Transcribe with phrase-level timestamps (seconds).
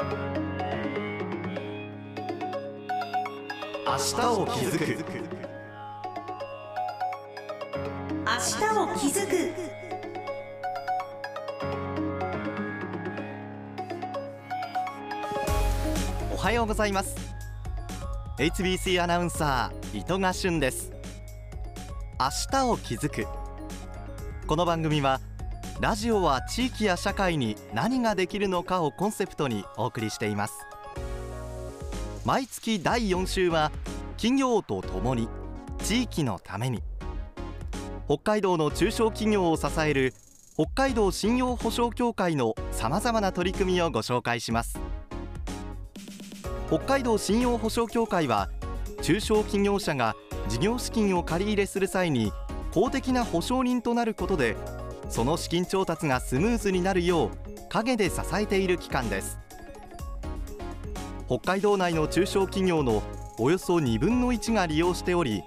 [0.00, 0.06] 明
[3.96, 4.86] 日を気づく。
[8.24, 9.52] 明日を気づく。
[16.32, 17.14] おはようございます。
[18.38, 20.92] HBC アナウンサー糸賀俊です。
[22.18, 23.26] 明日を気づく。
[24.46, 25.20] この番組は
[25.80, 30.66] ラジオは地域や社会に何ができるのかをコンセプトにお送りしています。
[32.26, 33.72] 毎月第4週は
[34.18, 35.26] 企業とともに
[35.82, 36.82] 地域のために。
[38.04, 40.12] 北海道の中小企業を支える
[40.52, 44.78] 北海道信用保証協会のさまざまな取り組みをご紹介します。
[46.68, 48.50] 北海道信用保証協会は
[49.00, 50.14] 中小企業者が
[50.46, 52.32] 事業資金を借り入れする際に
[52.70, 54.56] 公的な保証人となることで
[55.10, 57.30] その資金調達がスムーズになるよう
[57.68, 59.38] 陰で支えている機関です。
[61.26, 63.02] 北海道内の中小企業の
[63.38, 65.44] およそ2分の1が利用しており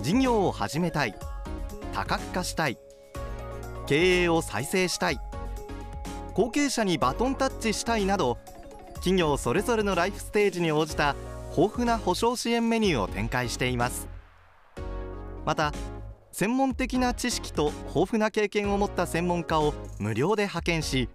[0.00, 1.16] 事業を始めたい
[1.92, 2.78] 多角化したい
[3.88, 5.18] 経営を再生したい
[6.32, 8.38] 後継者にバトンタッチしたいなど
[8.94, 11.16] 企業それぞれのライフステージに応じた
[11.56, 14.06] 豊富な保証支援メニューを展開しています。
[15.44, 15.72] また
[16.38, 21.08] 専門的な知識と豊富な経験を持った専門家を無料で派遣し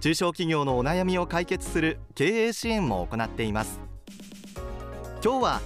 [0.00, 3.78] 中小企業のお悩みを解決する経営支援も行っています。
[5.22, 5.60] 今日は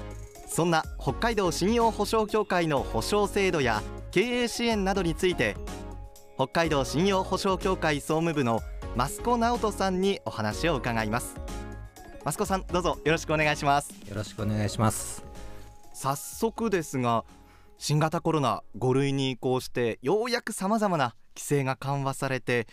[0.48, 3.80] そんな北海道信用保証協会の保証制度や
[4.10, 5.54] 経営支援などについて
[6.34, 8.60] 北海道信用保証協会総務部の
[8.96, 11.36] 増子直人さんにお話を伺います。
[12.24, 13.92] 増子さんどうぞよろしくお願いします。
[14.08, 15.22] よろしくお願いします。
[15.94, 17.24] 早速ですが
[17.82, 22.66] 新型コロナ5類に移行してようやくさまざまな規制が緩和されて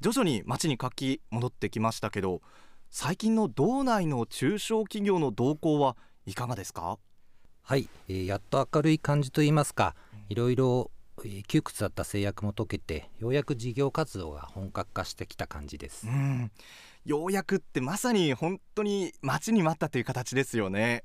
[0.00, 2.42] 徐々に街に活気戻ってきましたけど
[2.90, 6.98] 最近の道内の中小企業の動向はいかがですか？
[7.62, 9.94] はい、えー、やっと明るい感じといいますか
[10.28, 10.90] いろいろ
[11.48, 16.06] 窮屈だった制約も解けてようやく事業活動が本格化してきた感じです。
[16.06, 16.52] うん。
[17.06, 21.04] ようやくってまさに本当に待ちに待ったという形ですよね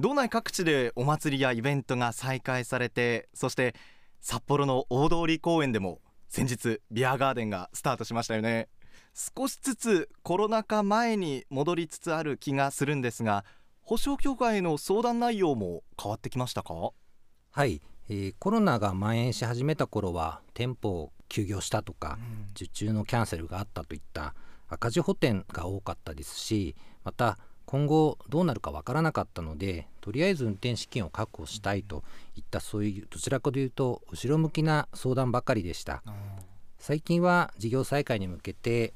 [0.00, 3.74] 道内各地でお祭りやイベントが再開されてそして
[4.22, 8.68] 札幌の大通公園でも先日ビアガーデンがスタートしましたよね。
[9.12, 13.44] 少しずつコロナ禍前に戻りつつある気がするんですが
[13.82, 16.92] 保証協会への相談内容も変わってきましたか？
[17.50, 24.34] はい、えー、コロナが蔓延し始めた頃は店舗を休業したとか、うん、受注のキャンセルがあったといった
[24.68, 26.74] 赤字補填が多かったですし
[27.04, 27.36] また
[27.70, 32.02] 今後どうなるかわからなかったのでとりあえず運転資金を確保したいと
[32.34, 36.02] いったそういうどちらかというと後ろ向きな相談ばかりでした。
[36.80, 38.92] 最近は事業再開に向けて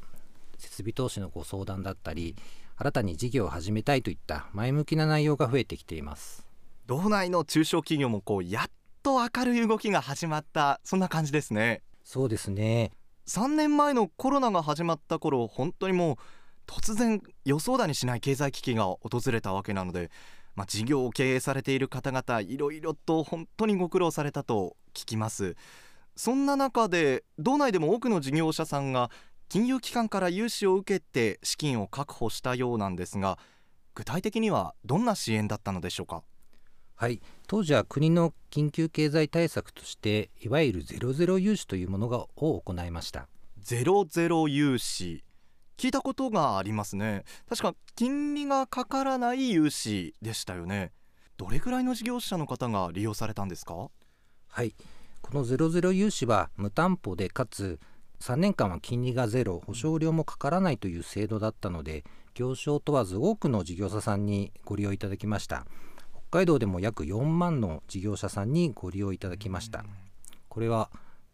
[0.58, 2.34] 設備投資のご相談だったり
[2.76, 6.44] 新たに事業を始めたいといった前向きな内容が増えてきています。
[6.86, 8.70] 道内の中小企業もこうやっ
[9.04, 11.82] と明るい動きが始まったそんな感じですね。
[12.02, 12.90] そうですね。
[13.28, 16.16] 3年前のコロナが始まった頃本当にもう
[16.66, 20.10] 突然予想だにしない経済危機が訪れたわけなので、
[20.54, 25.56] まあ、事業を経営されている方々いろいろと本当にご苦労されたと聞きます。
[26.16, 29.10] そんな中で道内でも多くの事業者さんが
[29.48, 33.38] 金融機関から融資を受けて資金を確保したようなんですが
[33.94, 36.22] 具体的にはどんな支援だったのでしょうか？
[36.96, 37.20] はい。
[37.48, 43.28] 当時は国の緊急経済対策としていわゆるゼロゼロ融資というものがを行いました。
[43.58, 45.24] ゼロゼロ融資
[45.76, 47.24] 聞いたことがありますね。
[47.48, 50.92] 確か金利がかからない融資でしたよね。
[51.36, 53.90] どれくらいの事業者の方が利用されたんですか？
[54.48, 54.74] はい。
[55.20, 57.80] このゼロゼロ融資は無担保でかつ
[58.20, 62.04] 3年間は金利がゼロ保証料もかからないという制度だったので
[62.34, 65.66] 業種を問わず多くの事業者さんにご利用いただきました。
[66.30, 69.84] 北海道でも約4万の事業者さんにご利用いただきました。
[70.48, 70.90] これは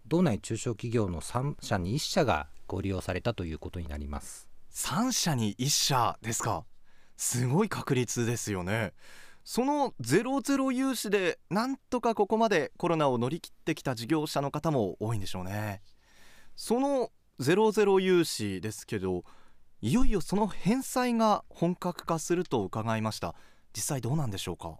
[0.07, 4.48] 道内中小企業の3社に1社がご利用されたということになります。
[4.72, 6.65] 3社に1社ですか。
[7.16, 8.92] すごい確率ですよね。
[9.42, 15.83] そのゼロゼロ融資でなんとかここまでコロナを乗り切ってきた事業者の方も多いんでしょうね。
[16.54, 17.10] その
[17.41, 19.24] ゼロゼロ融資ですけど
[19.80, 23.34] いよいよその返済が本格化すると伺いました。
[23.74, 24.78] 実際どうなんでしょうか。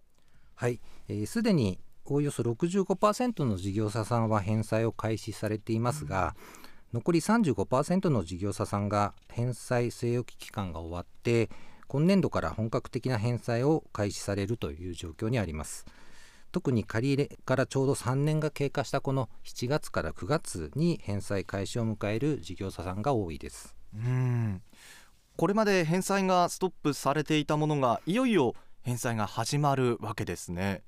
[0.55, 0.81] はい。
[1.27, 6.60] すで、えー、におよそ65%の事業者さんは返済を開始されていますが、うん
[6.93, 11.49] 残り35%の事業者さんが返済据え置き期間が終わって
[11.87, 15.87] 今年度から本格的な返済を開始されるという状況にあります。
[16.53, 23.77] 特に借り入れからちょうど3年が経過したこの7月から9月に返済開始を迎える事業者さんが多いです。
[23.95, 24.63] うん。
[25.37, 30.83] これまで返済がストップされていたものがいよいよ返済が始まるわけですね。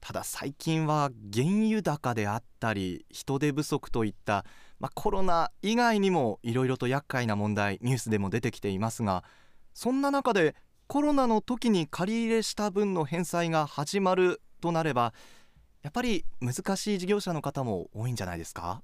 [0.00, 4.44] ただ最近は原油高であったり人手不足といった、
[4.78, 9.24] まあ、コロナ以外にもいろいろと厄介な問題ニュースでも出てきていますが
[9.74, 10.54] そんな中で
[10.86, 15.12] コロナの時に借り入れした分の返済が始まるとなれば
[15.82, 18.82] やっぱり難しい事業者の方も多いんじゃないですか？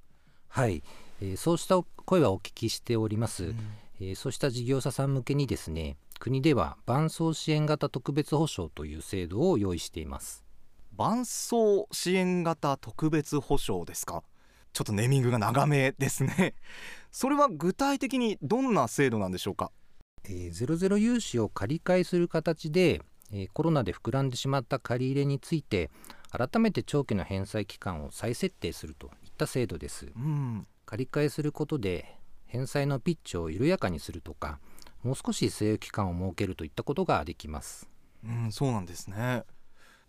[0.49, 0.83] はい、
[1.21, 3.57] えー、そうした声はお聞きしております、うん、
[4.01, 10.44] えー、そうした事業者さん向けにですね国では伴走支援型特別保障という制度を用意しています
[10.97, 14.23] 伴走支援型特別保障ですか？
[14.73, 16.55] ちょっとネーミングが長めですね。
[17.13, 19.71] それは具体的にどんな制度なんでしょうか、
[20.25, 23.01] えー、ゼロゼロ融資を借り換えする形で、
[23.31, 25.91] えー、コロナで膨らんでしまった借り入れについて
[26.31, 34.59] 改めて長期の返済期間を再設定するといった制度です、うん、借り換えすることで返済のピッチを緩やかにするとか
[35.05, 37.89] もう少し据え期間を設けるといったことができます。
[38.25, 39.45] うんそうなんですね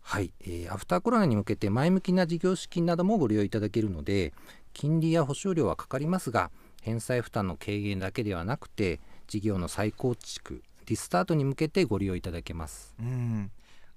[0.07, 4.33] はい、えー、アフターコロナに向けて前向きな事業資金などもご利用いただけるので
[4.71, 6.51] 金利や保証料はかかりますが
[6.83, 12.93] 返済負担の軽減だけではなくて事業の再構築リスタートに向けてご利用いただけます。
[12.99, 13.51] うん。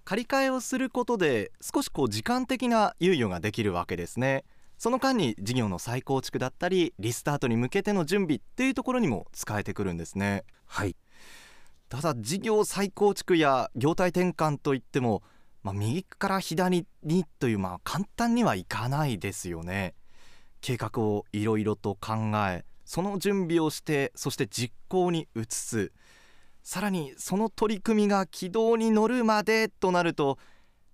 [0.05, 4.45] 借り換えをすることで少しこう時間的な猶予ができるわけですね。
[4.79, 10.45] その間に事業の再構築だったりリスタートに向けての準備っていうところにも使えてくるんですね。
[10.65, 10.97] はい。
[11.91, 15.23] ただ事業再構築や業態転換といっても、
[15.69, 19.95] まあ、右から左にというまあ簡単にはいかないですよね。
[20.63, 25.93] 計画をいろいろと考えその準備をしてそして実行に移す。
[26.63, 30.39] さらにその取り組みが軌道に乗るまでとなると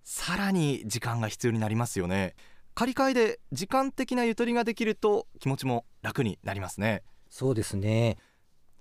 [0.02, 2.34] さらに時間が必要になりますよね。
[2.74, 7.04] 借り換えで時間的なゆとりができると気持ちも楽になりますね。
[7.30, 8.18] そうですね。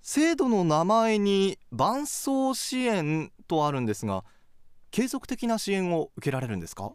[0.02, 4.24] 制度の名前に伴走支援とあるんですが
[4.94, 6.92] 継続的な支援を受けられるんですか？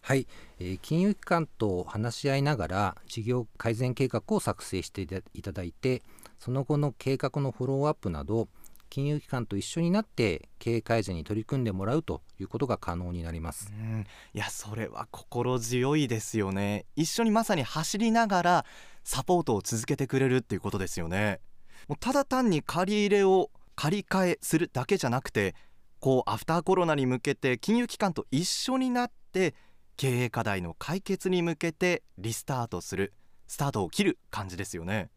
[0.00, 0.28] はい、
[0.60, 6.04] えー、金融機関と話し合いながら事業改善計画を作成していただいて
[6.38, 8.46] その後の計画のフォローアップなど
[8.90, 13.72] 金融機関と一緒になって経営改善に取り組んでもらうということが可能になります。
[13.76, 14.06] うん。
[14.34, 16.86] いやそれは心強いですよね。
[16.94, 18.66] 一緒にまさに走りながら
[19.02, 21.40] サポートを続けてくれるっていうことですよね。
[21.88, 25.56] もうただ単に借り入れを借り換えするだけじゃなくて
[26.02, 29.54] こうアフターコロナに向けて金融機関と一緒になって
[29.96, 33.12] 経営課題の解決に向けてリスタートする
[33.46, 35.10] スタートを切る感じですよね。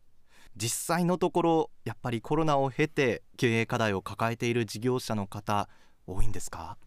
[0.55, 5.67] 実際のところやっぱりコロナを経て経営課題を抱えている事業者の方
[6.05, 6.77] 多いんですか？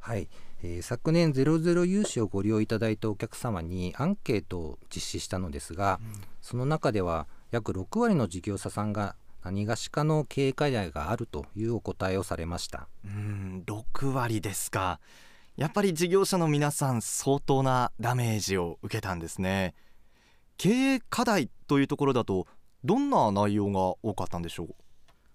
[0.00, 0.30] はい、
[0.62, 12.88] えー、昨年ゼロゼロ融資をご利用いただいたお客様にアンケートを実施したのですが、うん、その中では約6割の事業者さんが何がしかの経営課題があるというお答えをされました。
[13.04, 15.00] うん6割ですか。
[15.56, 19.74] やっぱり事業者の皆さん相当なダメージを受けたんですね。
[20.56, 22.46] 経営課題というところだと
[22.84, 24.74] どんな内容が多かったんでしょう？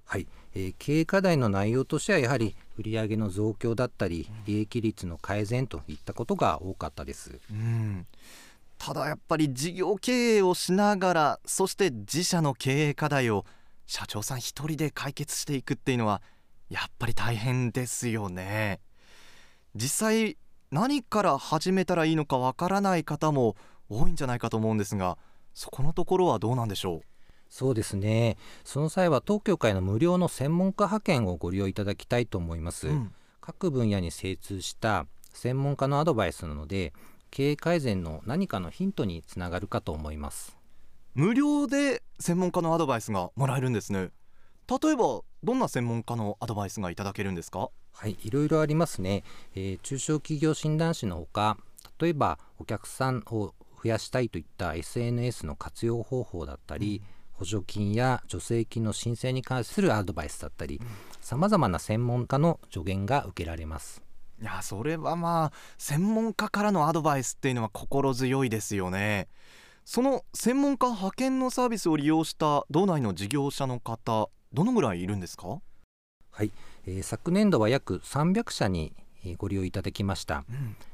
[0.06, 8.08] はい、えー、経営課題の内容としてはやはり売上の増強だったり利益率の改善といったことが多かったです、うん、
[8.78, 13.46] ただやっぱり事業経営をしながらそして自社の経営課題を
[13.88, 16.22] 社長さん一人で解決していくっていうのは
[16.70, 18.80] やっぱり大変ですよね。
[19.74, 20.38] 実際
[20.70, 23.56] 何から始めたらいいのかわからない方も
[23.90, 25.18] 多いんじゃないかと思うんですが
[25.54, 27.02] そこのところはどうなんでしょう？
[27.50, 28.36] そうですね。
[28.66, 36.92] その際は当協会の無料の専門家派遣をご利用いただきたいと思います、うん、各分野に精通した専門家のアドバイスなので
[37.32, 40.57] 経営改善の何かのヒントにつながるかと思います
[41.18, 44.12] 無料で専門家のアドバイスがもらえるんですね。
[44.70, 47.72] 例えばどんな専門家のアドバイスがいただけるんですか？
[47.92, 49.24] はいいろいろありますね、
[49.56, 51.58] えー、中小企業診断士のほか
[52.00, 57.18] 例えばお客さんを増やしたいといった SNS の活用方法だったり、うん。
[57.40, 60.80] 補助金や助成金の申請に関するアドバイスだったり
[61.22, 64.04] さまざまな専門家の助言が受けられます。
[64.40, 69.28] いやそれはまあ専門家からのアドバイスっていうのは心強いですよね
[69.90, 75.62] その専門家派遣のサービスを利用した道内の事業者の方どのぐらいいるんですか？
[76.30, 76.52] はい、
[76.86, 78.94] えー、昨年度は約300社に
[79.38, 80.44] ご利用いただきました、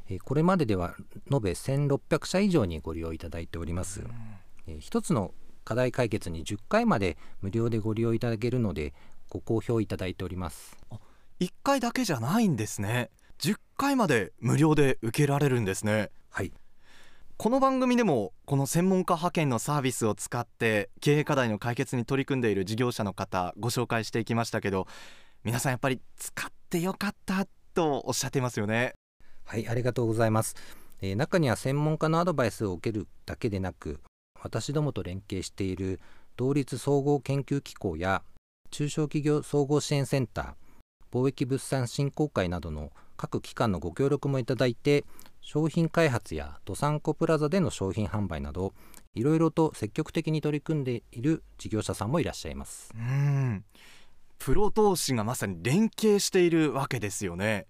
[0.10, 0.94] うん、これまででは
[1.32, 4.04] 延べ1600社以上にご利用いただいております、
[4.68, 5.34] うん、一つの
[5.64, 8.94] 課題解決に10回まで無料でご利用いただけるので
[9.28, 10.78] ご好評いただいております。
[11.40, 13.10] 1回だけじゃないんですね。
[13.40, 16.12] 10回まで無料で受けられるんですね。
[16.30, 16.54] はい
[17.36, 24.88] この番組でもこの専門家派遣のサービスを使って経営課題の解決に取り組んでいる事業者の方ご紹介していきましたけど
[25.44, 28.94] 皆さんやっぱり使ってよかったとおっしゃっていますよね。
[29.46, 30.56] はいありがとうございます、
[31.02, 34.00] えー、中には専門家のアドバイスを受けるだけでなく
[34.42, 36.00] 私どもと連携している
[36.38, 38.24] 同立総合研究機構や
[38.70, 40.54] 中小企業総合支援センター
[41.12, 42.92] 貿易物産振興会などの
[43.24, 45.06] 各機関のご協力もいただいて
[45.40, 48.74] 商品開発やどさんこプラザでの商品販売など
[49.16, 52.94] いろいろと積極的に取り組んでいる事業者さんもいらっしゃいます。
[52.94, 53.64] うん。
[54.40, 57.68] プロ同士がまさに連携しているわけですよね。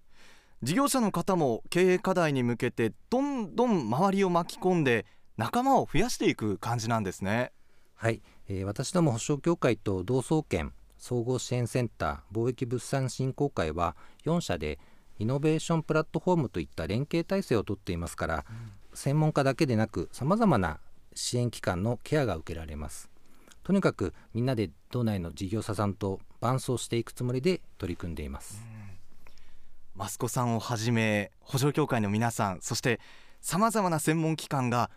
[0.64, 5.06] 事業者の方も経営課題に向けてどんどん周りを巻き込んで
[5.36, 7.52] 仲間を増やしていく感じなんですね。
[7.94, 13.94] はい、えー、私ども保証協会と同窓研総合支援センター貿易物産振興会は
[14.24, 14.80] 4社で
[15.18, 20.80] イノベーションプラットフォームといった連携体制をとっていますから、うん、専門家だけでなくさまざまな
[21.14, 23.10] 支援機関のケアが受けられます。
[23.64, 33.00] とにかくみんなで道内の事業者さんと伴走していくつもりで取り組んでいます、うん、マスコさんをはじめ保証協会の皆さんそして
[33.40, 34.90] さまざまな専門機関が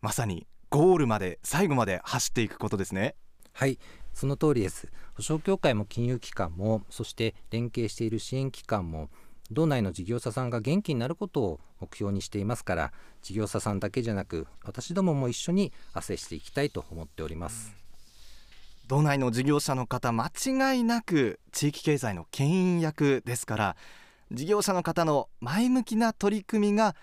[0.00, 3.14] まさにゴールまで最後まで走っていくことですね。
[3.52, 3.78] はい
[4.12, 4.88] その通りです。
[5.14, 9.08] 保証協会も金融機関もそして連携している支援機関も
[9.50, 12.92] 道内の事業者さんが元気になることを目標にしていますから
[13.22, 17.74] 事業者さんだけじゃなく私どもも一緒に汗していきたいと思っております。
[18.86, 23.76] 道内の事業者の方間違いなく地域経済の牽引役ですから
[24.32, 26.96] 事業者の方の前向きな取り組みが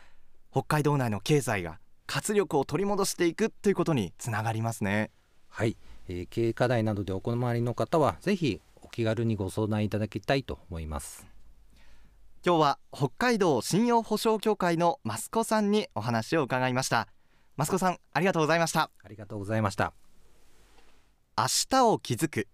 [0.51, 5.11] 北海道内の経済が活力を取り戻していくということにつながりますね。
[5.49, 5.77] はい、
[6.07, 11.26] えー、経営課題などでお困りの方はぜひお気軽にご相談いただきたいと思います
[12.45, 17.07] 今日は北海道信用保証協会の益子さんにお話を伺いました。
[17.59, 18.91] 益子さんありがとうございました。
[19.03, 19.93] ありがとうございました。
[21.37, 22.47] 明日を気づく。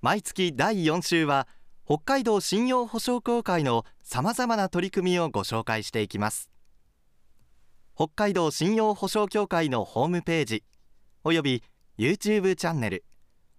[0.00, 1.46] 毎月第4週は
[1.84, 6.50] 北海道信用保証協会のさまざまな取り組みをご紹介していきます。
[7.98, 10.62] 北海道信用保証協会のホームページ
[11.24, 11.64] および
[11.98, 13.04] YouTube チャンネル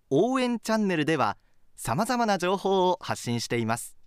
[0.10, 1.36] 応援チャンネルでは
[1.76, 3.99] さまざまな情報を発信しています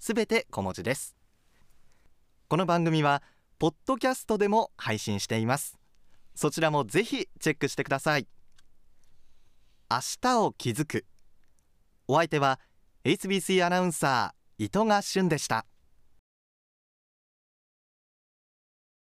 [0.00, 1.14] すべて小文字です。
[2.48, 3.22] この番組は
[3.58, 5.76] ポッドキャストでも配信しています。
[6.36, 8.28] そちらもぜひチェックしてください。
[9.90, 11.06] 明日を気づく。
[12.06, 12.60] お相手は
[13.04, 15.66] HBC アナウンサー伊藤賀俊でした。